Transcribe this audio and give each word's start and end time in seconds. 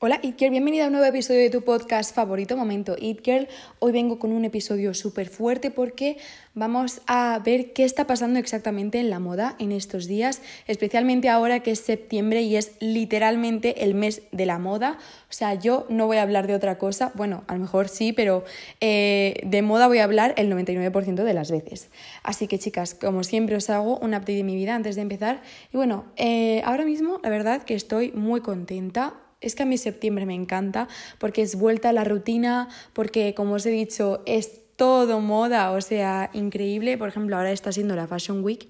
Hola 0.00 0.20
It 0.22 0.38
Girl, 0.38 0.52
bienvenida 0.52 0.84
a 0.84 0.86
un 0.86 0.92
nuevo 0.92 1.08
episodio 1.08 1.40
de 1.40 1.50
tu 1.50 1.62
podcast 1.62 2.14
favorito, 2.14 2.56
Momento 2.56 2.94
It 3.00 3.18
Girl. 3.24 3.48
Hoy 3.80 3.90
vengo 3.90 4.20
con 4.20 4.30
un 4.30 4.44
episodio 4.44 4.94
súper 4.94 5.28
fuerte 5.28 5.72
porque 5.72 6.18
vamos 6.54 7.00
a 7.08 7.40
ver 7.44 7.72
qué 7.72 7.82
está 7.82 8.06
pasando 8.06 8.38
exactamente 8.38 9.00
en 9.00 9.10
la 9.10 9.18
moda 9.18 9.56
en 9.58 9.72
estos 9.72 10.06
días, 10.06 10.40
especialmente 10.68 11.28
ahora 11.28 11.64
que 11.64 11.72
es 11.72 11.80
septiembre 11.80 12.42
y 12.42 12.54
es 12.54 12.76
literalmente 12.78 13.82
el 13.82 13.96
mes 13.96 14.22
de 14.30 14.46
la 14.46 14.60
moda. 14.60 14.98
O 15.30 15.32
sea, 15.32 15.54
yo 15.54 15.84
no 15.88 16.06
voy 16.06 16.18
a 16.18 16.22
hablar 16.22 16.46
de 16.46 16.54
otra 16.54 16.78
cosa, 16.78 17.10
bueno, 17.16 17.42
a 17.48 17.54
lo 17.54 17.60
mejor 17.62 17.88
sí, 17.88 18.12
pero 18.12 18.44
eh, 18.80 19.40
de 19.44 19.62
moda 19.62 19.88
voy 19.88 19.98
a 19.98 20.04
hablar 20.04 20.32
el 20.36 20.48
99% 20.48 21.24
de 21.24 21.34
las 21.34 21.50
veces. 21.50 21.90
Así 22.22 22.46
que 22.46 22.60
chicas, 22.60 22.94
como 22.94 23.24
siempre 23.24 23.56
os 23.56 23.68
hago 23.68 23.98
un 23.98 24.10
update 24.14 24.36
de 24.36 24.44
mi 24.44 24.54
vida 24.54 24.76
antes 24.76 24.94
de 24.94 25.02
empezar. 25.02 25.42
Y 25.72 25.76
bueno, 25.76 26.04
eh, 26.14 26.62
ahora 26.64 26.84
mismo 26.84 27.18
la 27.24 27.30
verdad 27.30 27.64
que 27.64 27.74
estoy 27.74 28.12
muy 28.12 28.42
contenta 28.42 29.14
es 29.40 29.54
que 29.54 29.62
a 29.62 29.66
mí 29.66 29.78
septiembre 29.78 30.26
me 30.26 30.34
encanta 30.34 30.88
porque 31.18 31.42
es 31.42 31.56
vuelta 31.56 31.90
a 31.90 31.92
la 31.92 32.04
rutina, 32.04 32.68
porque 32.92 33.34
como 33.34 33.54
os 33.54 33.66
he 33.66 33.70
dicho, 33.70 34.22
es 34.26 34.60
todo 34.76 35.20
moda, 35.20 35.72
o 35.72 35.80
sea, 35.80 36.30
increíble. 36.32 36.96
Por 36.98 37.08
ejemplo, 37.08 37.36
ahora 37.36 37.50
está 37.50 37.72
siendo 37.72 37.96
la 37.96 38.06
Fashion 38.06 38.44
Week 38.44 38.68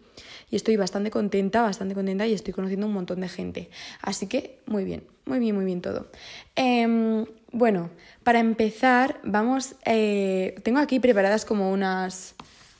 y 0.51 0.57
estoy 0.57 0.77
bastante 0.77 1.11
contenta, 1.11 1.63
bastante 1.63 1.95
contenta 1.95 2.27
y 2.27 2.33
estoy 2.33 2.55
conociendo 2.55 2.87
un 2.87 2.95
montón 2.95 3.21
de 3.21 3.29
gente. 3.29 3.71
Así 4.01 4.27
que 4.27 4.59
muy 4.67 4.85
bien, 4.85 5.05
muy 5.27 5.39
bien, 5.39 5.55
muy 5.55 5.67
bien 5.67 5.83
todo. 5.83 6.11
Em, 6.57 7.27
bueno, 7.53 7.91
para 8.25 8.39
empezar, 8.41 9.21
vamos, 9.23 9.75
eh, 9.85 10.55
tengo 10.65 10.79
aquí 10.79 10.99
preparadas 10.99 11.45
como 11.45 11.71
unas... 11.71 12.35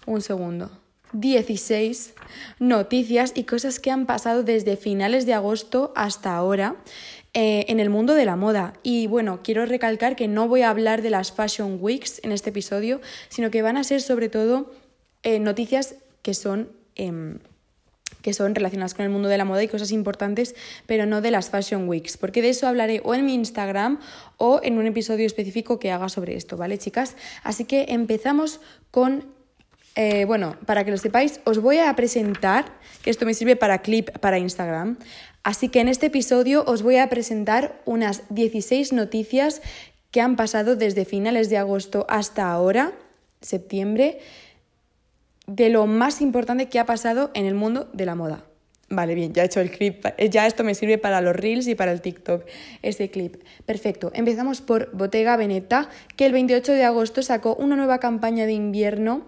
Un 0.07 0.23
segundo. 0.23 0.71
16 1.13 2.15
noticias 2.59 3.33
y 3.35 3.45
cosas 3.45 3.79
que 3.79 3.91
han 3.91 4.07
pasado 4.07 4.43
desde 4.43 4.77
finales 4.77 5.27
de 5.27 5.35
agosto 5.35 5.93
hasta 5.97 6.35
ahora 6.35 6.77
eh, 7.35 7.67
en 7.69 7.79
el 7.79 7.91
mundo 7.91 8.15
de 8.15 8.25
la 8.25 8.37
moda. 8.37 8.73
Y 8.83 9.07
bueno, 9.07 9.41
quiero 9.43 9.67
recalcar 9.67 10.17
que 10.17 10.29
no 10.29 10.49
voy 10.49 10.63
a 10.63 10.71
hablar 10.71 11.03
de 11.03 11.11
las 11.11 11.33
Fashion 11.33 11.79
Weeks 11.81 12.21
en 12.25 12.33
este 12.33 12.51
episodio, 12.51 13.01
sino 13.29 13.51
que 13.51 13.63
van 13.63 13.77
a 13.77 13.85
ser 13.85 14.01
sobre 14.01 14.29
todo 14.29 14.73
eh, 15.23 15.39
noticias 15.39 15.97
que 16.23 16.35
son... 16.35 16.71
Em, 16.95 17.39
que 18.23 18.33
son 18.33 18.55
relacionadas 18.55 18.95
con 18.95 19.05
el 19.05 19.11
mundo 19.11 19.29
de 19.29 19.39
la 19.39 19.45
moda 19.45 19.63
y 19.63 19.69
cosas 19.69 19.93
importantes, 19.93 20.57
pero 20.87 21.07
no 21.07 21.21
de 21.21 21.31
las 21.31 21.51
Fashion 21.51 21.89
Weeks, 21.89 22.17
porque 22.17 22.43
de 22.43 22.49
eso 22.49 22.67
hablaré 22.67 23.01
o 23.05 23.15
en 23.15 23.25
mi 23.25 23.35
Instagram 23.35 24.01
o 24.39 24.61
en 24.63 24.77
un 24.77 24.87
episodio 24.87 25.25
específico 25.25 25.79
que 25.79 25.93
haga 25.93 26.09
sobre 26.09 26.35
esto, 26.35 26.57
¿vale, 26.57 26.79
chicas? 26.79 27.17
Así 27.45 27.65
que 27.65 27.87
empezamos 27.91 28.61
con 28.91 29.27
eh, 30.01 30.27
bueno, 30.27 30.57
para 30.65 30.85
que 30.85 30.93
lo 30.93 30.97
sepáis, 30.97 31.41
os 31.43 31.59
voy 31.59 31.79
a 31.79 31.93
presentar, 31.97 32.67
que 33.03 33.11
esto 33.11 33.27
me 33.27 33.35
sirve 33.35 33.57
para 33.57 33.83
clip 33.83 34.17
para 34.21 34.39
Instagram, 34.39 34.97
así 35.43 35.71
que 35.71 35.81
en 35.81 35.89
este 35.89 36.07
episodio 36.07 36.63
os 36.69 36.85
voy 36.85 36.99
a 36.99 37.09
presentar 37.09 37.83
unas 37.85 38.23
16 38.31 38.93
noticias 38.93 39.61
que 40.13 40.21
han 40.21 40.37
pasado 40.37 40.77
desde 40.77 41.05
finales 41.05 41.51
de 41.51 41.59
agosto 41.59 42.07
hasta 42.09 42.49
ahora, 42.49 42.93
septiembre, 43.41 44.21
de 45.49 45.69
lo 45.69 45.89
más 45.89 46.21
importante 46.21 46.69
que 46.69 46.79
ha 46.79 46.87
pasado 46.87 47.33
en 47.35 47.47
el 47.47 47.55
mundo 47.55 47.91
de 47.93 48.07
la 48.07 48.15
moda. 48.15 48.45
Vale, 48.91 49.17
bien, 49.17 49.33
ya 49.33 49.43
he 49.43 49.47
hecho 49.47 49.61
el 49.61 49.73
clip, 49.73 50.07
ya 50.31 50.47
esto 50.47 50.63
me 50.63 50.77
sirve 50.77 50.99
para 50.99 51.21
los 51.21 51.35
reels 51.35 51.67
y 51.67 51.75
para 51.75 51.91
el 51.91 52.03
TikTok, 52.03 52.45
este 52.83 53.11
clip. 53.11 53.43
Perfecto, 53.67 54.13
empezamos 54.15 54.61
por 54.61 54.93
Bottega 54.93 55.37
Veneta, 55.37 55.91
que 56.15 56.25
el 56.25 56.33
28 56.33 56.71
de 56.71 56.85
agosto 56.85 57.21
sacó 57.25 57.57
una 57.57 57.75
nueva 57.75 57.99
campaña 57.99 58.47
de 58.47 58.53
invierno 58.53 59.25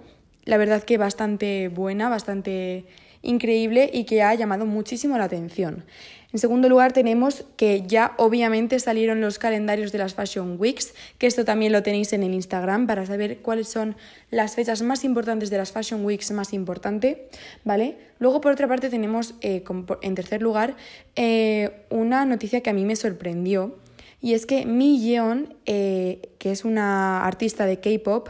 la 0.51 0.57
verdad 0.57 0.83
que 0.83 0.99
bastante 0.99 1.69
buena, 1.69 2.09
bastante 2.09 2.85
increíble 3.23 3.89
y 3.93 4.03
que 4.03 4.25
ha 4.25 4.35
llamado 4.35 4.67
muchísimo 4.67 5.17
la 5.17 5.23
atención. 5.25 5.85
En 6.33 6.41
segundo 6.41 6.69
lugar 6.69 6.93
tenemos 6.93 7.45
que 7.57 7.85
ya 7.87 8.15
obviamente 8.17 8.81
salieron 8.81 9.21
los 9.21 9.39
calendarios 9.39 9.93
de 9.93 9.99
las 9.99 10.15
Fashion 10.15 10.57
Weeks, 10.59 10.93
que 11.19 11.29
esto 11.29 11.45
también 11.45 11.71
lo 11.71 11.85
tenéis 11.85 12.13
en 12.15 12.25
el 12.25 12.35
Instagram 12.35 12.89
para 12.89 13.07
saber 13.07 13.39
cuáles 13.39 13.69
son 13.69 13.95
las 14.33 14.57
fechas 14.57 14.83
más 14.83 15.05
importantes 15.05 15.51
de 15.51 15.59
las 15.59 15.71
Fashion 15.71 16.05
Weeks 16.05 16.33
más 16.33 16.53
importante, 16.53 17.29
¿vale? 17.65 17.97
Luego 18.19 18.41
por 18.41 18.51
otra 18.51 18.67
parte 18.67 18.91
tenemos 18.91 19.35
eh, 19.43 19.63
en 20.03 20.15
tercer 20.17 20.43
lugar 20.43 20.75
eh, 21.15 21.85
una 21.91 22.25
noticia 22.25 22.61
que 22.61 22.71
a 22.71 22.73
mí 22.73 22.85
me 22.85 22.97
sorprendió 22.97 23.77
y 24.21 24.35
es 24.35 24.47
que 24.47 24.67
Mi 24.67 25.01
Yeon, 25.01 25.55
eh, 25.67 26.31
que 26.39 26.53
es 26.53 26.65
una 26.65 27.25
artista 27.25 27.67
de 27.67 27.81
K-pop, 27.81 28.29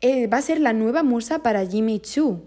eh, 0.00 0.26
va 0.26 0.38
a 0.38 0.42
ser 0.42 0.60
la 0.60 0.72
nueva 0.72 1.02
musa 1.02 1.42
para 1.42 1.66
Jimmy 1.66 2.00
Choo. 2.00 2.42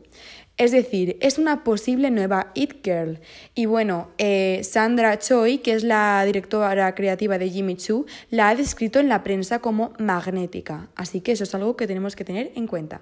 Es 0.57 0.71
decir, 0.71 1.17
es 1.19 1.37
una 1.37 1.65
posible 1.65 2.11
nueva 2.11 2.51
It 2.53 2.75
Girl. 2.83 3.19
Y 3.55 3.65
bueno, 3.65 4.11
eh, 4.17 4.61
Sandra 4.63 5.19
Choi, 5.19 5.57
que 5.57 5.73
es 5.73 5.83
la 5.83 6.23
directora 6.25 6.95
creativa 6.95 7.37
de 7.37 7.49
Jimmy 7.49 7.75
Choo, 7.75 8.05
la 8.29 8.49
ha 8.49 8.55
descrito 8.55 8.99
en 8.99 9.09
la 9.09 9.23
prensa 9.23 9.59
como 9.59 9.91
magnética. 9.99 10.89
Así 10.95 11.19
que 11.19 11.33
eso 11.33 11.43
es 11.43 11.53
algo 11.55 11.75
que 11.75 11.87
tenemos 11.87 12.15
que 12.15 12.23
tener 12.23 12.53
en 12.55 12.67
cuenta. 12.67 13.01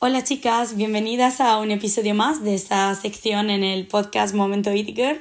Hola 0.00 0.22
chicas, 0.22 0.76
bienvenidas 0.76 1.40
a 1.40 1.56
un 1.58 1.70
episodio 1.70 2.14
más 2.14 2.42
de 2.42 2.54
esta 2.54 2.94
sección 2.94 3.48
en 3.48 3.64
el 3.64 3.86
podcast 3.86 4.34
Momento 4.34 4.70
It 4.74 4.94
Girl. 4.94 5.18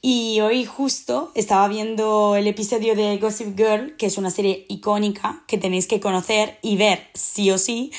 Y 0.00 0.40
hoy 0.40 0.64
justo 0.64 1.30
estaba 1.34 1.66
viendo 1.68 2.34
el 2.36 2.46
episodio 2.46 2.94
de 2.94 3.18
Gossip 3.18 3.54
Girl, 3.56 3.96
que 3.96 4.06
es 4.06 4.16
una 4.16 4.30
serie 4.30 4.64
icónica 4.68 5.42
que 5.46 5.58
tenéis 5.58 5.86
que 5.86 6.00
conocer 6.00 6.58
y 6.62 6.76
ver 6.76 7.10
sí 7.12 7.50
o 7.50 7.58
sí, 7.58 7.90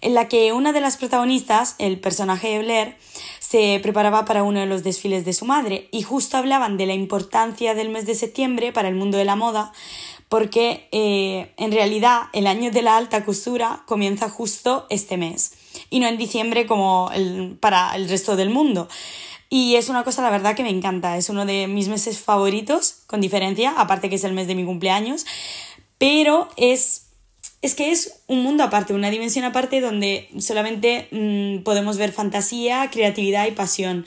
en 0.00 0.14
la 0.14 0.28
que 0.28 0.52
una 0.52 0.72
de 0.72 0.80
las 0.80 0.96
protagonistas, 0.96 1.74
el 1.78 2.00
personaje 2.00 2.48
de 2.48 2.58
Blair, 2.60 2.96
se 3.40 3.78
preparaba 3.82 4.24
para 4.24 4.42
uno 4.42 4.60
de 4.60 4.66
los 4.66 4.84
desfiles 4.84 5.26
de 5.26 5.34
su 5.34 5.44
madre 5.44 5.88
y 5.90 6.02
justo 6.02 6.38
hablaban 6.38 6.78
de 6.78 6.86
la 6.86 6.94
importancia 6.94 7.74
del 7.74 7.90
mes 7.90 8.06
de 8.06 8.14
septiembre 8.14 8.72
para 8.72 8.88
el 8.88 8.94
mundo 8.94 9.18
de 9.18 9.24
la 9.24 9.36
moda 9.36 9.72
porque 10.28 10.88
eh, 10.90 11.52
en 11.58 11.70
realidad 11.70 12.22
el 12.32 12.46
año 12.46 12.70
de 12.70 12.82
la 12.82 12.96
alta 12.96 13.24
costura 13.24 13.82
comienza 13.86 14.28
justo 14.28 14.86
este 14.88 15.16
mes 15.16 15.52
y 15.94 16.00
no 16.00 16.08
en 16.08 16.18
diciembre 16.18 16.66
como 16.66 17.08
para 17.60 17.94
el 17.94 18.08
resto 18.08 18.34
del 18.34 18.50
mundo. 18.50 18.88
Y 19.48 19.76
es 19.76 19.88
una 19.88 20.02
cosa, 20.02 20.22
la 20.22 20.30
verdad, 20.30 20.56
que 20.56 20.64
me 20.64 20.70
encanta. 20.70 21.16
Es 21.16 21.28
uno 21.28 21.46
de 21.46 21.68
mis 21.68 21.86
meses 21.86 22.18
favoritos, 22.18 23.04
con 23.06 23.20
diferencia, 23.20 23.72
aparte 23.76 24.08
que 24.10 24.16
es 24.16 24.24
el 24.24 24.32
mes 24.32 24.48
de 24.48 24.56
mi 24.56 24.64
cumpleaños. 24.64 25.24
Pero 25.96 26.48
es, 26.56 27.10
es 27.62 27.76
que 27.76 27.92
es 27.92 28.24
un 28.26 28.42
mundo 28.42 28.64
aparte, 28.64 28.92
una 28.92 29.08
dimensión 29.08 29.44
aparte 29.44 29.80
donde 29.80 30.28
solamente 30.40 31.06
mm, 31.12 31.62
podemos 31.62 31.96
ver 31.96 32.10
fantasía, 32.10 32.90
creatividad 32.90 33.46
y 33.46 33.52
pasión. 33.52 34.04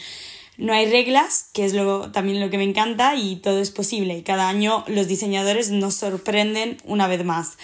No 0.58 0.74
hay 0.74 0.92
reglas, 0.92 1.52
que 1.54 1.64
es 1.64 1.74
lo, 1.74 2.12
también 2.12 2.42
lo 2.42 2.50
que 2.50 2.58
me 2.58 2.66
encanta, 2.66 3.16
y 3.16 3.38
todo 3.38 3.62
es 3.62 3.72
posible. 3.72 4.18
Y 4.18 4.24
cada 4.24 4.50
año 4.50 4.84
los 4.88 5.08
diseñadores 5.08 5.72
nos 5.72 5.94
sorprenden 5.94 6.76
una 6.84 7.08
vez 7.08 7.24
más. 7.24 7.58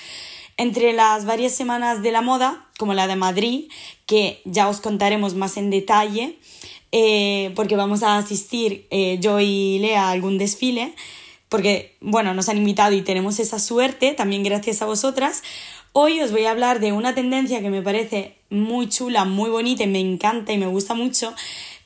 Entre 0.58 0.94
las 0.94 1.26
varias 1.26 1.54
semanas 1.54 2.04
de 2.04 2.12
la 2.12 2.22
moda, 2.22 2.68
como 2.78 2.94
la 2.94 3.08
de 3.08 3.16
Madrid, 3.16 3.70
que 4.06 4.42
ya 4.46 4.70
os 4.70 4.82
contaremos 4.82 5.36
más 5.36 5.58
en 5.58 5.70
detalle, 5.70 6.38
eh, 6.92 7.52
porque 7.56 7.76
vamos 7.76 8.04
a 8.04 8.18
asistir 8.18 8.86
eh, 8.92 9.18
yo 9.20 9.40
y 9.40 9.80
Lea 9.80 10.08
a 10.08 10.12
algún 10.12 10.38
desfile, 10.38 10.94
porque, 11.50 11.96
bueno, 12.02 12.34
nos 12.34 12.50
han 12.50 12.58
invitado 12.58 12.94
y 12.94 13.02
tenemos 13.02 13.40
esa 13.40 13.60
suerte, 13.60 14.14
también 14.14 14.44
gracias 14.44 14.82
a 14.82 14.86
vosotras. 14.86 15.44
Hoy 15.92 16.22
os 16.22 16.32
voy 16.32 16.46
a 16.46 16.52
hablar 16.52 16.80
de 16.80 16.92
una 16.92 17.14
tendencia 17.14 17.62
que 17.62 17.70
me 17.70 17.82
parece 17.84 18.36
muy 18.50 18.90
chula, 18.90 19.26
muy 19.26 19.50
bonita 19.50 19.84
y 19.84 19.88
me 19.88 20.00
encanta 20.00 20.52
y 20.52 20.58
me 20.58 20.66
gusta 20.66 20.96
mucho 20.96 21.34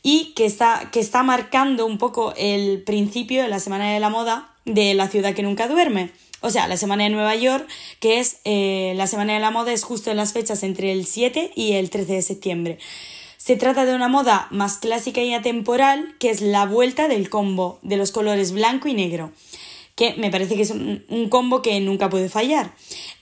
y 0.03 0.33
que 0.35 0.45
está, 0.45 0.89
que 0.91 1.01
está 1.01 1.23
marcando 1.23 1.85
un 1.85 1.97
poco 1.97 2.33
el 2.37 2.81
principio 2.83 3.43
de 3.43 3.49
la 3.49 3.59
Semana 3.59 3.91
de 3.91 3.99
la 3.99 4.09
Moda 4.09 4.53
de 4.63 4.93
la 4.93 5.09
ciudad 5.09 5.33
que 5.33 5.43
nunca 5.43 5.67
duerme. 5.67 6.11
O 6.41 6.49
sea, 6.49 6.67
la 6.67 6.77
Semana 6.77 7.03
de 7.03 7.09
Nueva 7.09 7.35
York, 7.35 7.67
que 7.99 8.19
es 8.19 8.37
eh, 8.43 8.93
la 8.95 9.07
Semana 9.07 9.33
de 9.33 9.39
la 9.39 9.51
Moda, 9.51 9.73
es 9.73 9.83
justo 9.83 10.11
en 10.11 10.17
las 10.17 10.33
fechas 10.33 10.63
entre 10.63 10.91
el 10.91 11.05
7 11.05 11.51
y 11.55 11.73
el 11.73 11.89
13 11.89 12.13
de 12.13 12.21
septiembre. 12.21 12.77
Se 13.37 13.55
trata 13.55 13.85
de 13.85 13.95
una 13.95 14.09
moda 14.09 14.47
más 14.51 14.77
clásica 14.77 15.21
y 15.21 15.33
atemporal, 15.33 16.15
que 16.19 16.29
es 16.29 16.41
la 16.41 16.65
vuelta 16.65 17.07
del 17.07 17.29
combo 17.29 17.79
de 17.81 17.95
los 17.95 18.11
colores 18.11 18.51
blanco 18.51 18.89
y 18.89 18.93
negro, 18.93 19.31
que 19.95 20.15
me 20.15 20.29
parece 20.29 20.55
que 20.55 20.63
es 20.63 20.71
un, 20.71 21.29
combo 21.29 21.61
que 21.61 21.79
nunca 21.79 22.09
puede 22.09 22.27
fallar. 22.27 22.73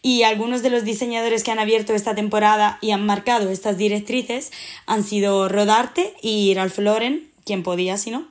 Y 0.02 0.24
algunos 0.24 0.64
de 0.64 0.72
los 0.72 0.84
diseñadores 0.84 1.44
que 1.44 1.52
han 1.52 1.60
abierto 1.60 1.94
esta 1.94 2.16
temporada 2.16 2.80
y 2.82 2.90
han 2.90 3.06
marcado 3.06 3.52
estas 3.52 3.78
directrices 3.78 4.52
han 4.88 5.04
sido 5.04 5.48
Rodarte 5.48 6.14
y 6.24 6.54
Ralph 6.56 6.80
Lauren, 6.80 7.30
quien 7.46 7.62
podía 7.62 7.98
si 7.98 8.10
no. 8.10 8.28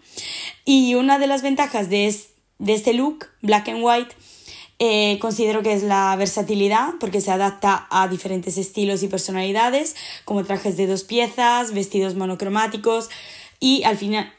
Y 0.64 0.96
una 0.96 1.20
de 1.20 1.28
las 1.28 1.42
ventajas 1.42 1.90
de, 1.90 2.12
de 2.58 2.75
este 2.75 2.92
look, 2.92 3.26
black 3.40 3.69
and 3.69 3.84
white, 3.84 4.16
eh, 4.78 5.18
considero 5.20 5.62
que 5.62 5.72
es 5.72 5.82
la 5.82 6.14
versatilidad 6.16 6.94
porque 7.00 7.20
se 7.20 7.30
adapta 7.30 7.86
a 7.90 8.08
diferentes 8.08 8.58
estilos 8.58 9.02
y 9.02 9.08
personalidades, 9.08 9.96
como 10.24 10.44
trajes 10.44 10.76
de 10.76 10.86
dos 10.86 11.04
piezas, 11.04 11.72
vestidos 11.72 12.14
monocromáticos 12.14 13.10
y 13.60 13.84
al 13.84 13.96
final 13.96 14.32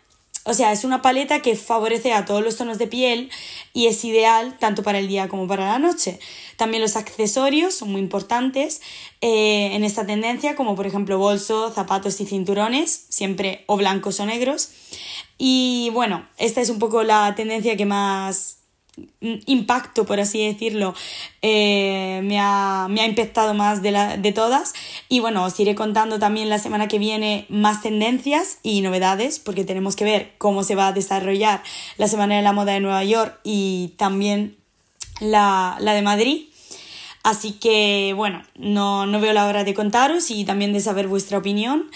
o 0.48 0.54
sea, 0.54 0.72
es 0.72 0.84
una 0.84 1.02
paleta 1.02 1.42
que 1.42 1.56
favorece 1.56 2.14
a 2.14 2.26
todos 2.26 2.44
los 2.44 2.56
tonos 2.56 2.78
de 2.78 2.86
piel 2.86 3.32
y 3.74 3.88
es 3.88 4.06
ideal 4.06 4.56
tanto 4.60 4.84
para 4.84 5.00
el 5.00 5.08
día 5.08 5.28
como 5.28 5.48
para 5.48 5.66
la 5.66 5.80
noche. 5.80 6.20
También 6.56 6.84
los 6.84 6.96
accesorios 6.96 7.74
son 7.74 7.92
muy 7.92 8.00
importantes 8.00 8.80
eh, 9.22 9.72
en 9.74 9.84
esta 9.84 10.06
tendencia, 10.06 10.56
como 10.56 10.76
por 10.76 10.86
ejemplo 10.86 11.18
bolsos, 11.18 11.74
zapatos 11.74 12.22
y 12.22 12.28
cinturones, 12.28 13.08
siempre 13.10 13.64
o 13.66 13.76
blancos 13.76 14.20
o 14.20 14.28
negros. 14.28 14.70
Y 15.40 15.90
bueno, 15.94 16.28
esta 16.38 16.62
es 16.62 16.70
un 16.70 16.78
poco 16.78 17.02
la 17.02 17.34
tendencia 17.36 17.76
que 17.76 17.88
más 17.88 18.60
impacto, 19.20 20.06
por 20.06 20.20
así 20.20 20.46
decirlo, 20.46 20.94
eh, 21.42 22.22
me, 22.24 22.40
ha, 22.40 22.88
me, 22.90 23.02
ha, 23.02 23.06
impactado 23.06 23.54
más 23.54 23.82
de, 23.82 23.92
la, 23.92 24.18
de 24.18 24.32
todas. 24.32 24.74
Y 25.10 25.20
bueno, 25.20 25.44
os 25.44 25.60
iré 25.60 25.76
contando 25.76 26.20
también 26.20 26.50
la 26.50 26.60
semana 26.60 26.88
que 26.88 27.00
viene 27.00 27.46
más 27.50 27.82
tendencias 27.82 28.60
y 28.64 28.82
novedades, 28.82 29.40
porque 29.40 29.66
tenemos 29.66 29.96
que 29.96 30.06
ver 30.06 30.34
cómo 30.38 30.64
se 30.64 30.76
va 30.76 30.88
a 30.88 30.94
desarrollar 30.94 31.62
la 31.98 32.08
Semana 32.08 32.36
de 32.36 32.42
la 32.42 32.54
Moda 32.54 32.74
de 32.74 32.80
Nueva 32.80 33.04
York 33.04 33.40
y 33.44 33.94
también 33.98 34.58
la, 35.20 35.78
la 35.80 35.94
de 35.94 36.02
Madrid. 36.02 36.46
Así 37.24 37.54
que 37.54 38.14
bueno, 38.16 38.44
no, 38.56 39.08
no 39.08 39.20
veo 39.20 39.34
la 39.34 39.48
hora 39.48 39.64
de 39.64 39.74
contaros 39.74 40.30
y 40.30 40.46
también 40.46 40.74
de 40.74 40.80
saber 40.80 41.08
vuestra 41.08 41.40
opinión 41.40 41.90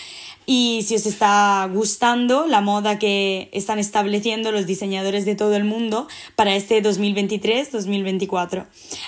y 0.52 0.82
si 0.82 0.96
os 0.96 1.06
está 1.06 1.70
gustando 1.72 2.48
la 2.48 2.60
moda 2.60 2.98
que 2.98 3.52
están 3.54 3.78
estableciendo 3.78 4.52
los 4.52 4.66
diseñadores 4.66 5.24
de 5.24 5.36
todo 5.36 5.56
el 5.56 5.64
mundo 5.64 6.08
para 6.36 6.56
este 6.56 6.82
2023-2024. 6.82 8.66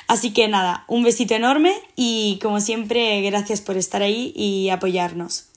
Así 0.08 0.34
que 0.34 0.48
nada, 0.48 0.86
un 0.88 1.02
besito 1.02 1.34
enorme 1.34 1.74
y 1.96 2.38
como 2.44 2.62
siempre 2.62 3.24
gracias 3.24 3.60
por 3.60 3.76
estar 3.76 4.04
ahí 4.04 4.32
y 4.36 4.70
apoyarnos. 4.70 5.48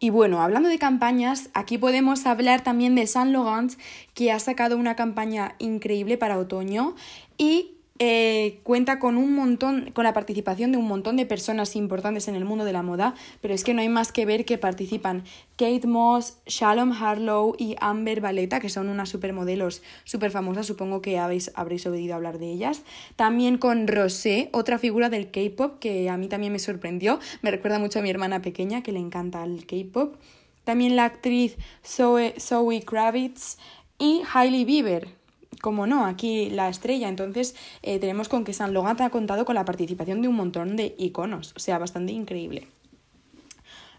Y 0.00 0.08
bueno, 0.08 0.40
hablando 0.40 0.70
de 0.70 0.78
campañas, 0.78 1.50
aquí 1.52 1.76
podemos 1.76 2.24
hablar 2.24 2.64
también 2.64 2.94
de 2.94 3.06
Saint 3.06 3.30
Laurent, 3.30 3.74
que 4.14 4.32
ha 4.32 4.38
sacado 4.38 4.78
una 4.78 4.96
campaña 4.96 5.56
increíble 5.58 6.16
para 6.16 6.38
otoño 6.38 6.94
y 7.36 7.77
eh, 7.98 8.60
cuenta 8.62 8.98
con 8.98 9.16
un 9.16 9.34
montón, 9.34 9.90
con 9.92 10.04
la 10.04 10.12
participación 10.12 10.70
de 10.70 10.78
un 10.78 10.86
montón 10.86 11.16
de 11.16 11.26
personas 11.26 11.74
importantes 11.74 12.28
en 12.28 12.36
el 12.36 12.44
mundo 12.44 12.64
de 12.64 12.72
la 12.72 12.82
moda, 12.82 13.14
pero 13.40 13.54
es 13.54 13.64
que 13.64 13.74
no 13.74 13.80
hay 13.80 13.88
más 13.88 14.12
que 14.12 14.24
ver 14.24 14.44
que 14.44 14.56
participan 14.56 15.24
Kate 15.56 15.86
Moss, 15.86 16.38
Shalom 16.46 16.92
Harlow 16.92 17.56
y 17.58 17.74
Amber 17.80 18.20
Valeta, 18.20 18.60
que 18.60 18.68
son 18.68 18.88
unas 18.88 19.08
supermodelos 19.08 19.82
súper 20.04 20.30
famosas, 20.30 20.66
supongo 20.66 21.02
que 21.02 21.18
habéis, 21.18 21.50
habréis 21.54 21.86
oído 21.86 22.14
hablar 22.14 22.38
de 22.38 22.52
ellas. 22.52 22.82
También 23.16 23.58
con 23.58 23.88
Rosé, 23.88 24.48
otra 24.52 24.78
figura 24.78 25.10
del 25.10 25.30
K-pop 25.30 25.78
que 25.80 26.08
a 26.08 26.16
mí 26.16 26.28
también 26.28 26.52
me 26.52 26.60
sorprendió, 26.60 27.18
me 27.42 27.50
recuerda 27.50 27.78
mucho 27.78 27.98
a 27.98 28.02
mi 28.02 28.10
hermana 28.10 28.42
pequeña 28.42 28.82
que 28.82 28.92
le 28.92 29.00
encanta 29.00 29.42
el 29.42 29.66
K-pop. 29.66 30.16
También 30.62 30.96
la 30.96 31.06
actriz 31.06 31.56
Zoe, 31.84 32.34
Zoe 32.38 32.82
Kravitz 32.82 33.56
y 33.98 34.22
Hailey 34.32 34.64
Bieber, 34.64 35.17
como 35.60 35.86
no, 35.86 36.06
aquí 36.06 36.50
la 36.50 36.68
estrella. 36.68 37.08
Entonces 37.08 37.54
eh, 37.82 37.98
tenemos 37.98 38.28
con 38.28 38.44
que 38.44 38.52
San 38.52 38.74
Logan 38.74 39.00
ha 39.02 39.10
contado 39.10 39.44
con 39.44 39.54
la 39.54 39.64
participación 39.64 40.22
de 40.22 40.28
un 40.28 40.36
montón 40.36 40.76
de 40.76 40.94
iconos, 40.98 41.52
o 41.56 41.60
sea, 41.60 41.78
bastante 41.78 42.12
increíble. 42.12 42.68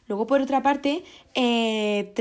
Luego, 0.10 0.26
por 0.26 0.42
otra 0.42 0.64
parte, 0.64 1.04
eh, 1.36 2.12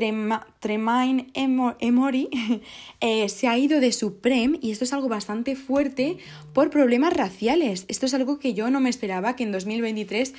Tremaine 0.61 1.31
Emory 1.33 2.29
eh, 3.01 3.29
se 3.31 3.49
ha 3.49 3.57
ido 3.57 3.81
de 3.81 3.93
Supreme 3.93 4.59
y 4.61 4.73
esto 4.73 4.85
es 4.85 4.93
algo 4.93 5.09
bastante 5.09 5.57
fuerte 5.57 6.19
por 6.53 6.69
problemas 6.69 7.15
raciales. 7.15 7.87
Esto 7.89 8.05
es 8.05 8.13
algo 8.13 8.39
que 8.39 8.53
yo 8.53 8.69
no 8.69 8.81
me 8.81 8.91
esperaba 8.91 9.37
que 9.37 9.45
en 9.45 9.53
2023, 9.53 10.35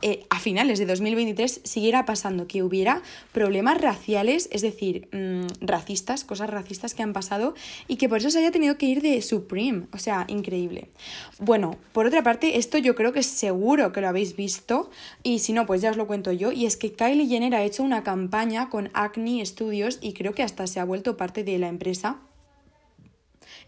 eh, 0.00 0.24
a 0.30 0.38
finales 0.38 0.78
de 0.78 0.86
2023, 0.86 1.60
siguiera 1.64 2.06
pasando, 2.06 2.46
que 2.46 2.62
hubiera 2.62 3.02
problemas 3.32 3.82
raciales, 3.82 4.48
es 4.50 4.62
decir, 4.62 5.08
mm, 5.12 5.66
racistas, 5.66 6.24
cosas 6.24 6.48
racistas 6.48 6.94
que 6.94 7.02
han 7.02 7.12
pasado 7.12 7.54
y 7.86 7.96
que 7.96 8.08
por 8.08 8.16
eso 8.16 8.30
se 8.30 8.38
haya 8.38 8.50
tenido 8.50 8.78
que 8.78 8.86
ir 8.86 9.02
de 9.02 9.20
Supreme. 9.20 9.88
O 9.92 9.98
sea, 9.98 10.24
increíble. 10.28 10.88
Bueno, 11.38 11.76
por 11.92 12.06
otra 12.06 12.22
parte, 12.22 12.56
esto 12.56 12.78
yo 12.78 12.94
creo 12.94 13.12
que 13.12 13.22
seguro 13.22 13.92
que 13.92 14.00
lo 14.00 14.08
habéis 14.08 14.36
visto 14.36 14.88
y 15.22 15.40
si 15.40 15.52
no, 15.52 15.66
pues 15.66 15.82
ya 15.82 15.90
os 15.90 15.98
lo 15.98 16.06
cuento 16.06 16.32
yo. 16.32 16.50
Y 16.50 16.64
es 16.64 16.78
que 16.78 16.93
Kylie 16.96 17.26
Jenner 17.26 17.54
ha 17.54 17.64
hecho 17.64 17.82
una 17.82 18.02
campaña 18.02 18.70
con 18.70 18.90
Acne 18.94 19.44
Studios 19.44 19.98
y 20.00 20.12
creo 20.12 20.34
que 20.34 20.42
hasta 20.42 20.66
se 20.66 20.80
ha 20.80 20.84
vuelto 20.84 21.16
parte 21.16 21.44
de 21.44 21.58
la 21.58 21.68
empresa 21.68 22.20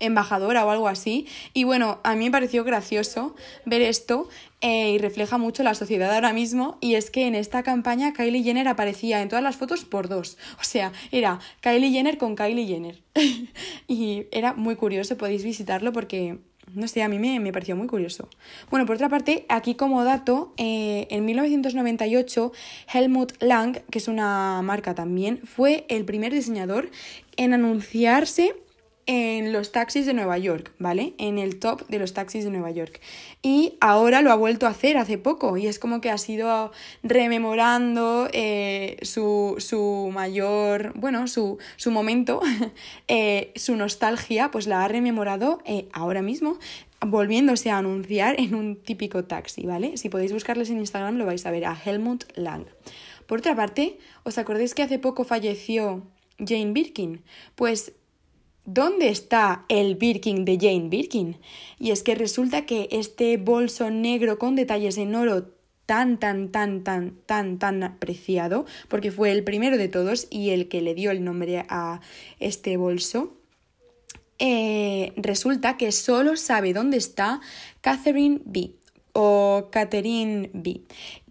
embajadora 0.01 0.65
o 0.65 0.71
algo 0.71 0.89
así. 0.89 1.27
Y 1.53 1.65
bueno, 1.65 2.01
a 2.05 2.15
mí 2.15 2.27
me 2.27 2.31
pareció 2.31 2.65
gracioso 2.65 3.35
ver 3.65 3.83
esto 3.83 4.29
eh, 4.61 4.91
y 4.91 4.99
refleja 4.99 5.39
mucho 5.39 5.63
la 5.63 5.75
sociedad 5.75 6.15
ahora 6.15 6.33
mismo. 6.33 6.79
Y 6.81 6.95
es 6.95 7.11
que 7.11 7.27
en 7.27 7.35
esta 7.35 7.63
campaña 7.63 8.13
Kylie 8.13 8.43
Jenner 8.43 8.69
aparecía 8.69 9.23
en 9.23 9.29
todas 9.29 9.45
las 9.45 9.57
fotos 9.57 9.85
por 9.85 10.09
dos. 10.09 10.39
O 10.61 10.65
sea, 10.65 10.93
era 11.13 11.41
Kylie 11.61 11.91
Jenner 11.91 12.19
con 12.19 12.37
Kylie 12.37 12.67
Jenner. 12.67 13.03
y 13.89 14.27
era 14.33 14.53
muy 14.53 14.77
curioso, 14.77 15.17
podéis 15.17 15.45
visitarlo 15.45 15.93
porque 15.93 16.39
no 16.77 16.87
sé, 16.89 17.03
a 17.03 17.09
mí 17.09 17.19
me, 17.19 17.53
pareció 17.53 17.75
muy 17.75 17.87
curioso. 17.87 18.29
Bueno, 18.71 18.85
por 18.85 18.97
otra 18.97 19.09
parte, 19.09 19.47
aquí 19.49 19.75
como 19.75 20.05
dato, 20.05 20.53
eh, 20.59 21.07
en 21.11 21.25
1998 21.25 22.53
Helmut 22.93 23.33
Lang, 23.41 23.79
que 23.91 23.99
es 23.99 24.09
una 24.09 24.61
marca 24.63 24.95
también, 24.95 25.41
fue 25.43 25.87
el 25.89 26.05
primer 26.05 26.35
diseñador 26.35 26.91
en 27.39 27.55
anunciarse 27.55 28.55
en 29.07 29.53
los 29.53 29.71
taxis 29.71 30.05
de 30.05 30.15
Nueva 30.15 30.37
York, 30.37 30.73
¿vale? 30.79 31.15
En 31.19 31.39
el 31.39 31.59
top 31.59 31.87
de 31.89 31.99
los 31.99 32.13
taxis 32.13 32.45
de 32.45 32.51
Nueva 32.51 32.73
York. 32.73 33.01
Y 33.41 33.75
ahora 33.81 34.21
lo 34.21 34.33
ha 34.33 34.35
vuelto 34.35 34.67
a 34.67 34.71
hacer 34.71 34.97
hace 34.97 35.17
poco 35.17 35.57
y 35.57 35.69
es 35.69 35.79
como 35.79 36.01
que 36.01 36.11
ha 36.11 36.19
sido 36.19 36.73
rememorando 37.05 38.29
eh, 38.33 38.97
su, 39.03 40.11
mayor, 40.13 40.93
bueno, 40.97 41.29
su, 41.29 41.59
momento, 41.87 42.41
eh, 43.09 43.53
su 43.55 43.77
nostalgia, 43.77 44.51
pues 44.51 44.67
la 44.67 44.85
ha 44.85 44.89
rememorado 44.89 45.61
eh, 45.65 45.89
ahora 45.93 46.23
mismo 46.23 46.59
volviéndose 47.01 47.71
a 47.71 47.79
anunciar 47.79 48.41
en 48.41 48.55
un 48.55 48.77
típico 48.77 49.25
taxi, 49.25 49.67
¿vale? 49.67 49.97
Si 49.97 50.09
podéis 50.09 50.33
buscarles 50.33 50.71
en 50.71 50.79
Instagram 50.79 51.17
lo 51.17 51.27
vais 51.27 51.45
a 51.47 51.51
ver 51.51 51.67
a 51.67 51.77
Helmut 51.85 52.25
Lang. 52.35 52.65
Por 53.27 53.39
otra 53.39 53.55
parte, 53.55 53.99
¿os 54.25 54.39
acordáis 54.39 54.75
que 54.75 54.83
hace 54.83 54.99
poco 54.99 55.25
falleció 55.25 56.03
Jane 56.39 56.73
Birkin? 56.73 57.23
Pues 57.55 57.93
¿Dónde 58.67 59.09
está 59.09 59.65
el 59.69 59.95
Birkin 59.95 60.45
de 60.45 60.59
Jane 60.61 60.89
Birkin? 60.89 61.39
Y 61.79 61.93
es 61.93 62.03
que 62.03 62.17
resulta 62.17 62.67
que 62.67 62.89
este 62.91 63.37
bolso 63.37 63.91
negro 63.91 64.39
con 64.39 64.57
detalles 64.57 64.99
en 64.99 65.15
oro 65.15 65.53
tan, 65.87 66.19
tan, 66.19 66.51
tan, 66.51 66.83
tan, 66.83 67.17
tan, 67.27 67.59
tan 67.59 67.83
apreciado, 67.85 68.67
porque 68.89 69.13
fue 69.13 69.31
el 69.31 69.45
primero 69.45 69.79
de 69.79 69.87
todos 69.87 70.27
y 70.31 70.51
el 70.51 70.69
que 70.69 70.83
le 70.83 70.95
dio 70.95 71.13
el 71.13 71.23
nombre 71.23 71.65
a 71.69 72.01
este 72.41 72.77
bolso, 72.77 73.37
eh, 74.41 75.13
resulta 75.17 75.77
que 75.77 75.93
solo 75.93 76.37
sabe 76.37 76.73
dónde 76.73 76.97
está 76.97 77.41
Catherine 77.81 78.41
B 78.45 78.73
o 79.13 79.69
Catherine 79.71 80.51
B 80.53 80.83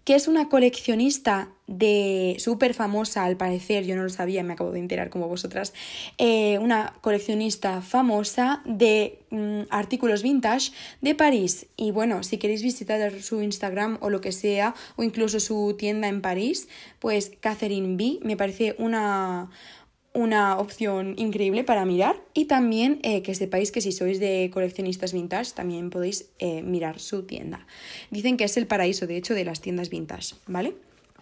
que 0.06 0.14
es 0.14 0.28
una 0.28 0.48
coleccionista 0.48 1.50
de 1.66 2.36
súper 2.38 2.74
famosa 2.74 3.24
al 3.24 3.36
parecer, 3.36 3.84
yo 3.84 3.96
no 3.96 4.04
lo 4.04 4.08
sabía, 4.08 4.42
me 4.42 4.52
acabo 4.52 4.70
de 4.70 4.78
enterar 4.78 5.10
como 5.10 5.28
vosotras, 5.28 5.72
eh, 6.18 6.58
una 6.58 6.94
coleccionista 7.00 7.82
famosa 7.82 8.62
de 8.64 9.18
mm, 9.30 9.62
artículos 9.70 10.22
vintage 10.22 10.72
de 11.00 11.14
París. 11.14 11.66
Y 11.76 11.90
bueno, 11.90 12.22
si 12.22 12.38
queréis 12.38 12.62
visitar 12.62 13.20
su 13.20 13.42
Instagram 13.42 13.98
o 14.00 14.10
lo 14.10 14.20
que 14.20 14.32
sea, 14.32 14.74
o 14.96 15.02
incluso 15.02 15.40
su 15.40 15.74
tienda 15.76 16.08
en 16.08 16.22
París, 16.22 16.68
pues 17.00 17.32
Catherine 17.40 17.96
B 17.96 18.20
me 18.22 18.36
parece 18.36 18.76
una, 18.78 19.50
una 20.16 20.58
opción 20.58 21.14
increíble 21.18 21.64
para 21.64 21.84
mirar 21.84 22.16
y 22.32 22.46
también 22.46 23.00
eh, 23.02 23.22
que 23.22 23.34
sepáis 23.34 23.72
que 23.72 23.80
si 23.80 23.92
sois 23.92 24.20
de 24.20 24.50
coleccionistas 24.52 25.12
vintage 25.12 25.52
también 25.52 25.90
podéis 25.90 26.30
eh, 26.38 26.62
mirar 26.62 27.00
su 27.00 27.24
tienda. 27.24 27.66
Dicen 28.10 28.36
que 28.36 28.44
es 28.44 28.56
el 28.56 28.66
paraíso 28.66 29.06
de 29.06 29.16
hecho 29.16 29.34
de 29.34 29.44
las 29.44 29.60
tiendas 29.60 29.90
vintage, 29.90 30.36
¿vale? 30.46 30.74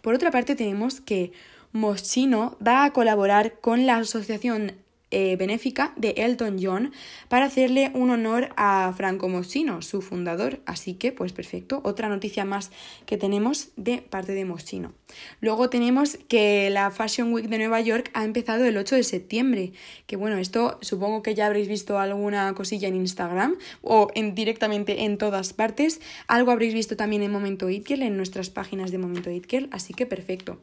Por 0.04 0.12
otra 0.12 0.30
parte 0.30 0.54
tenemos 0.54 1.00
que 1.00 1.32
Moschino 1.72 2.58
va 2.64 2.84
a 2.84 2.92
colaborar 2.92 3.58
con 3.62 3.86
la 3.86 3.96
asociación 3.96 4.72
eh, 5.10 5.36
benéfica 5.36 5.92
de 5.96 6.14
Elton 6.16 6.56
John 6.60 6.92
para 7.28 7.46
hacerle 7.46 7.92
un 7.94 8.10
honor 8.10 8.48
a 8.56 8.92
Franco 8.96 9.28
Moschino, 9.28 9.80
su 9.82 10.02
fundador. 10.02 10.60
Así 10.66 10.94
que, 10.94 11.12
pues 11.12 11.32
perfecto, 11.32 11.80
otra 11.84 12.08
noticia 12.08 12.44
más 12.44 12.70
que 13.06 13.16
tenemos 13.16 13.68
de 13.76 13.98
parte 13.98 14.32
de 14.32 14.44
Moschino. 14.44 14.92
Luego 15.40 15.70
tenemos 15.70 16.18
que 16.28 16.68
la 16.70 16.90
Fashion 16.90 17.32
Week 17.32 17.46
de 17.46 17.58
Nueva 17.58 17.80
York 17.80 18.10
ha 18.14 18.24
empezado 18.24 18.64
el 18.64 18.76
8 18.76 18.96
de 18.96 19.04
septiembre, 19.04 19.72
que 20.06 20.16
bueno, 20.16 20.38
esto 20.38 20.78
supongo 20.80 21.22
que 21.22 21.34
ya 21.34 21.46
habréis 21.46 21.68
visto 21.68 21.98
alguna 21.98 22.52
cosilla 22.54 22.88
en 22.88 22.96
Instagram 22.96 23.56
o 23.82 24.08
en, 24.14 24.34
directamente 24.34 25.04
en 25.04 25.18
todas 25.18 25.52
partes. 25.52 26.00
Algo 26.26 26.50
habréis 26.50 26.74
visto 26.74 26.96
también 26.96 27.22
en 27.22 27.30
Momento 27.30 27.70
Itkel, 27.70 28.02
en 28.02 28.16
nuestras 28.16 28.50
páginas 28.50 28.90
de 28.90 28.98
Momento 28.98 29.30
Itkel, 29.30 29.68
así 29.70 29.94
que 29.94 30.06
perfecto. 30.06 30.58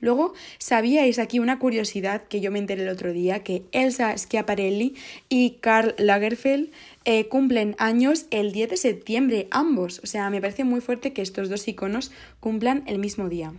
Luego, 0.00 0.34
¿sabíais 0.58 1.18
aquí 1.18 1.38
una 1.38 1.58
curiosidad 1.58 2.22
que 2.22 2.40
yo 2.40 2.50
me 2.50 2.58
enteré 2.58 2.82
el 2.82 2.88
otro 2.88 3.12
día? 3.12 3.42
Que 3.42 3.64
Elsa 3.72 4.16
Schiaparelli 4.16 4.94
y 5.28 5.58
Karl 5.60 5.94
Lagerfeld 5.98 6.70
eh, 7.04 7.28
cumplen 7.28 7.74
años 7.78 8.26
el 8.30 8.52
10 8.52 8.70
de 8.70 8.76
septiembre, 8.76 9.48
ambos. 9.50 10.00
O 10.02 10.06
sea, 10.06 10.30
me 10.30 10.40
parece 10.40 10.64
muy 10.64 10.80
fuerte 10.80 11.12
que 11.12 11.22
estos 11.22 11.48
dos 11.48 11.66
iconos 11.68 12.12
cumplan 12.40 12.84
el 12.86 12.98
mismo 12.98 13.28
día. 13.28 13.52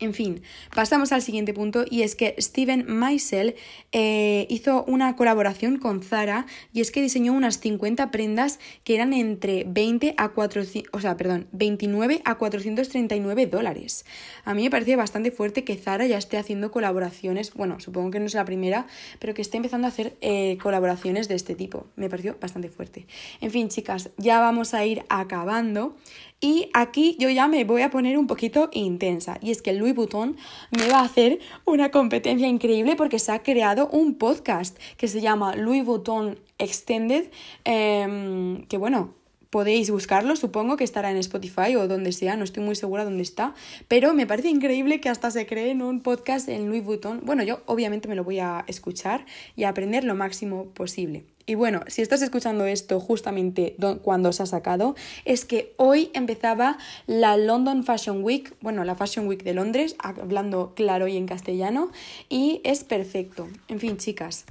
En 0.00 0.14
fin, 0.14 0.42
pasamos 0.74 1.12
al 1.12 1.20
siguiente 1.20 1.52
punto 1.52 1.84
y 1.88 2.00
es 2.02 2.16
que 2.16 2.34
Steven 2.38 2.86
Meisel 2.88 3.54
eh, 3.92 4.46
hizo 4.48 4.82
una 4.84 5.14
colaboración 5.14 5.76
con 5.76 6.02
Zara 6.02 6.46
y 6.72 6.80
es 6.80 6.90
que 6.90 7.02
diseñó 7.02 7.34
unas 7.34 7.60
50 7.60 8.10
prendas 8.10 8.60
que 8.82 8.94
eran 8.94 9.12
entre 9.12 9.64
20 9.64 10.14
a 10.16 10.30
400, 10.30 10.90
o 10.94 11.00
sea, 11.00 11.18
perdón, 11.18 11.48
29 11.52 12.22
a 12.24 12.36
439 12.36 13.46
dólares. 13.46 14.06
A 14.46 14.54
mí 14.54 14.62
me 14.62 14.70
parece 14.70 14.96
bastante 14.96 15.30
fuerte 15.30 15.64
que 15.64 15.76
Zara 15.76 16.06
ya 16.06 16.16
esté 16.16 16.38
haciendo 16.38 16.70
colaboraciones, 16.70 17.52
bueno, 17.52 17.78
supongo 17.78 18.10
que 18.10 18.20
no 18.20 18.26
es 18.26 18.34
la 18.34 18.46
primera, 18.46 18.86
pero 19.18 19.34
que 19.34 19.42
esté 19.42 19.58
empezando 19.58 19.86
a 19.86 19.90
hacer 19.90 20.16
eh, 20.22 20.56
colaboraciones 20.62 21.28
de 21.28 21.34
este 21.34 21.54
tipo. 21.54 21.88
Me 21.96 22.08
pareció 22.08 22.38
bastante 22.40 22.70
fuerte. 22.70 23.06
En 23.42 23.50
fin, 23.50 23.68
chicas, 23.68 24.08
ya 24.16 24.40
vamos 24.40 24.72
a 24.72 24.82
ir 24.86 25.04
acabando. 25.10 25.94
Y 26.40 26.70
aquí 26.72 27.16
yo 27.18 27.28
ya 27.28 27.48
me 27.48 27.64
voy 27.64 27.82
a 27.82 27.90
poner 27.90 28.16
un 28.16 28.26
poquito 28.26 28.70
intensa. 28.72 29.38
Y 29.42 29.50
es 29.50 29.60
que 29.60 29.74
Louis 29.74 29.94
Vuitton 29.94 30.36
me 30.70 30.88
va 30.88 31.00
a 31.00 31.04
hacer 31.04 31.38
una 31.66 31.90
competencia 31.90 32.48
increíble 32.48 32.96
porque 32.96 33.18
se 33.18 33.32
ha 33.32 33.42
creado 33.42 33.88
un 33.88 34.14
podcast 34.14 34.78
que 34.96 35.06
se 35.06 35.20
llama 35.20 35.54
Louis 35.54 35.84
Vuitton 35.84 36.38
Extended. 36.58 37.30
Em, 37.64 38.64
que 38.66 38.78
bueno, 38.78 39.14
podéis 39.50 39.90
buscarlo, 39.90 40.36
supongo 40.36 40.76
que 40.76 40.84
estará 40.84 41.10
en 41.10 41.16
Spotify 41.16 41.76
o 41.76 41.88
donde 41.88 42.12
sea, 42.12 42.36
no 42.36 42.44
estoy 42.44 42.62
muy 42.62 42.76
segura 42.76 43.04
dónde 43.04 43.22
está, 43.22 43.54
pero 43.88 44.14
me 44.14 44.26
parece 44.26 44.48
increíble 44.48 45.00
que 45.00 45.08
hasta 45.08 45.30
se 45.30 45.46
creen 45.46 45.82
un 45.82 46.00
podcast 46.00 46.48
en 46.48 46.68
Louis 46.68 46.84
Vuitton. 46.84 47.20
Bueno, 47.24 47.42
yo 47.42 47.60
obviamente 47.66 48.08
me 48.08 48.14
lo 48.14 48.24
voy 48.24 48.38
a 48.38 48.64
escuchar 48.68 49.26
y 49.56 49.64
a 49.64 49.70
aprender 49.70 50.04
lo 50.04 50.14
máximo 50.14 50.66
posible. 50.66 51.24
Y 51.46 51.56
bueno, 51.56 51.80
si 51.88 52.00
estás 52.00 52.22
escuchando 52.22 52.64
esto 52.64 53.00
justamente 53.00 53.74
cuando 54.02 54.32
se 54.32 54.44
ha 54.44 54.46
sacado, 54.46 54.94
es 55.24 55.44
que 55.44 55.74
hoy 55.78 56.10
empezaba 56.14 56.78
la 57.08 57.36
London 57.36 57.82
Fashion 57.82 58.22
Week, 58.22 58.54
bueno, 58.60 58.84
la 58.84 58.94
Fashion 58.94 59.26
Week 59.26 59.42
de 59.42 59.54
Londres, 59.54 59.96
hablando 59.98 60.74
claro 60.76 61.08
y 61.08 61.16
en 61.16 61.26
castellano, 61.26 61.90
y 62.28 62.60
es 62.62 62.84
perfecto. 62.84 63.48
En 63.66 63.80
fin, 63.80 63.96
chicas, 63.96 64.44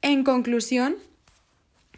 en 0.00 0.24
conclusión, 0.24 0.96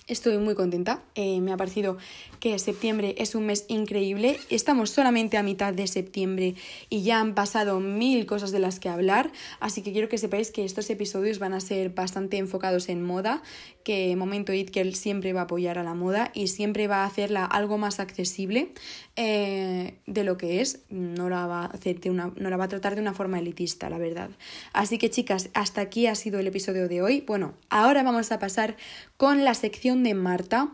estoy 0.08 0.38
muy 0.38 0.54
contenta. 0.54 1.02
Eh, 1.14 1.40
me 1.40 1.52
ha 1.52 1.56
parecido 1.56 1.98
que 2.40 2.58
septiembre 2.58 3.14
es 3.18 3.34
un 3.34 3.46
mes 3.46 3.64
increíble. 3.68 4.38
Estamos 4.50 4.90
solamente 4.90 5.36
a 5.36 5.42
mitad 5.42 5.72
de 5.72 5.86
septiembre 5.86 6.54
y 6.88 7.02
ya 7.02 7.20
han 7.20 7.34
pasado 7.34 7.78
mil 7.80 8.26
cosas 8.26 8.50
de 8.50 8.58
las 8.58 8.80
que 8.80 8.88
hablar, 8.88 9.30
así 9.60 9.82
que 9.82 9.92
quiero 9.92 10.08
que 10.08 10.18
sepáis 10.18 10.50
que 10.50 10.64
estos 10.64 10.88
episodios 10.90 11.38
van 11.38 11.52
a 11.52 11.60
ser 11.60 11.90
bastante 11.90 12.38
enfocados 12.38 12.88
en 12.88 13.02
moda, 13.02 13.42
que 13.84 14.16
Momento 14.16 14.52
It 14.52 14.70
Girl 14.72 14.94
siempre 14.94 15.32
va 15.32 15.40
a 15.40 15.44
apoyar 15.44 15.78
a 15.78 15.82
la 15.82 15.94
moda 15.94 16.30
y 16.34 16.48
siempre 16.48 16.88
va 16.88 17.04
a 17.04 17.06
hacerla 17.06 17.44
algo 17.44 17.78
más 17.78 18.00
accesible 18.00 18.72
eh, 19.16 19.98
de 20.06 20.24
lo 20.24 20.36
que 20.36 20.60
es. 20.60 20.80
No 20.90 21.28
la, 21.28 21.46
va 21.46 21.62
a 21.62 21.66
hacer 21.66 22.00
de 22.00 22.10
una, 22.10 22.32
no 22.36 22.50
la 22.50 22.56
va 22.56 22.64
a 22.64 22.68
tratar 22.68 22.94
de 22.94 23.00
una 23.00 23.14
forma 23.14 23.38
elitista, 23.38 23.90
la 23.90 23.98
verdad. 23.98 24.30
Así 24.72 24.98
que 24.98 25.10
chicas, 25.10 25.50
hasta 25.54 25.80
aquí 25.80 26.06
ha 26.06 26.14
sido 26.14 26.38
el 26.38 26.46
episodio 26.46 26.88
de 26.88 27.02
hoy. 27.02 27.24
Bueno, 27.26 27.54
ahora 27.68 28.02
vamos 28.02 28.32
a 28.32 28.38
pasar 28.38 28.76
con 29.16 29.44
la 29.44 29.54
sección 29.54 29.97
de 30.02 30.14
Marta 30.14 30.72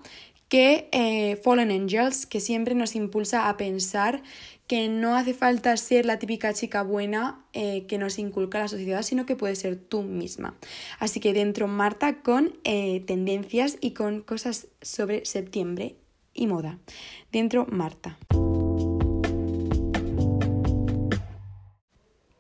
que 0.49 0.89
eh, 0.93 1.37
Fallen 1.43 1.71
Angels, 1.71 2.27
que 2.27 2.41
siempre 2.41 2.75
nos 2.75 2.95
impulsa 2.95 3.49
a 3.49 3.57
pensar 3.57 4.23
que 4.67 4.89
no 4.89 5.17
hace 5.17 5.35
falta 5.35 5.77
ser 5.77 6.07
la 6.07 6.19
típica 6.19 6.55
chica 6.55 6.83
buena 6.83 7.45
eh, 7.53 7.87
que 7.87 7.99
nos 7.99 8.19
inculca 8.19 8.61
la 8.61 8.69
sociedad, 8.69 9.03
sino 9.03 9.27
que 9.27 9.37
puedes 9.37 9.59
ser 9.59 9.77
tú 9.77 10.03
misma. 10.03 10.55
Así 10.99 11.21
que 11.21 11.33
dentro 11.33 11.69
Marta 11.69 12.23
con 12.23 12.57
eh, 12.65 13.01
tendencias 13.07 13.77
y 13.81 13.93
con 13.93 14.23
cosas 14.23 14.69
sobre 14.81 15.25
septiembre 15.25 15.97
y 16.33 16.47
moda. 16.47 16.79
Dentro 17.31 17.67
Marta. 17.67 18.17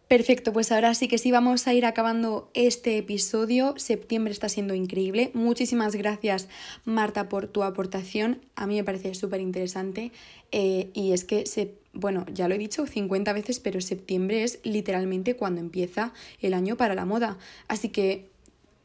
Perfecto, 0.08 0.52
pues 0.52 0.70
ahora 0.70 0.94
sí 0.94 1.08
que 1.08 1.16
sí 1.16 1.30
vamos 1.32 1.66
a 1.66 1.72
ir 1.72 1.86
acabando 1.86 2.50
este 2.52 2.98
episodio. 2.98 3.74
Septiembre 3.78 4.32
está 4.32 4.50
siendo 4.50 4.74
increíble. 4.74 5.30
Muchísimas 5.32 5.96
gracias 5.96 6.48
Marta 6.84 7.30
por 7.30 7.46
tu 7.46 7.62
aportación. 7.62 8.42
A 8.54 8.66
mí 8.66 8.76
me 8.76 8.84
parece 8.84 9.14
súper 9.14 9.40
interesante 9.40 10.12
eh, 10.52 10.90
y 10.92 11.12
es 11.12 11.24
que, 11.24 11.44
bueno, 11.94 12.26
ya 12.32 12.48
lo 12.48 12.54
he 12.54 12.58
dicho 12.58 12.86
50 12.86 13.32
veces, 13.32 13.60
pero 13.60 13.80
septiembre 13.80 14.42
es 14.42 14.60
literalmente 14.62 15.36
cuando 15.36 15.62
empieza 15.62 16.12
el 16.40 16.52
año 16.52 16.76
para 16.76 16.94
la 16.94 17.06
moda. 17.06 17.38
Así 17.66 17.88
que 17.88 18.33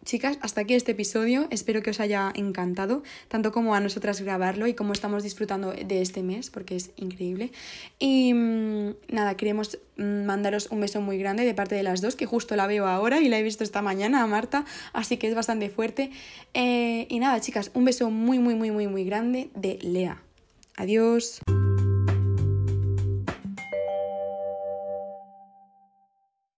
Chicas, 0.09 0.39
hasta 0.41 0.61
aquí 0.61 0.73
este 0.73 0.93
episodio. 0.93 1.45
Espero 1.51 1.83
que 1.83 1.91
os 1.91 1.99
haya 1.99 2.31
encantado, 2.33 3.03
tanto 3.27 3.51
como 3.51 3.75
a 3.75 3.79
nosotras 3.79 4.21
grabarlo 4.21 4.65
y 4.65 4.73
como 4.73 4.91
estamos 4.91 5.21
disfrutando 5.21 5.71
de 5.71 6.01
este 6.01 6.23
mes, 6.23 6.49
porque 6.49 6.75
es 6.75 6.89
increíble. 6.95 7.51
Y 7.99 8.33
mm, 8.33 8.95
nada, 9.09 9.37
queremos 9.37 9.77
mm, 9.97 10.25
mandaros 10.25 10.71
un 10.71 10.81
beso 10.81 10.99
muy 10.99 11.19
grande 11.19 11.45
de 11.45 11.53
parte 11.53 11.75
de 11.75 11.83
las 11.83 12.01
dos, 12.01 12.15
que 12.15 12.25
justo 12.25 12.55
la 12.55 12.65
veo 12.65 12.87
ahora 12.87 13.21
y 13.21 13.29
la 13.29 13.37
he 13.37 13.43
visto 13.43 13.63
esta 13.63 13.83
mañana 13.83 14.23
a 14.23 14.25
Marta, 14.25 14.65
así 14.93 15.17
que 15.17 15.27
es 15.27 15.35
bastante 15.35 15.69
fuerte. 15.69 16.09
Eh, 16.55 17.05
y 17.07 17.19
nada, 17.19 17.39
chicas, 17.39 17.69
un 17.75 17.85
beso 17.85 18.09
muy, 18.09 18.39
muy, 18.39 18.55
muy, 18.55 18.71
muy, 18.71 18.87
muy 18.87 19.03
grande 19.03 19.51
de 19.53 19.77
Lea. 19.83 20.23
Adiós. 20.75 21.39